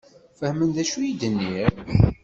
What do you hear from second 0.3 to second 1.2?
Fehmen d acu i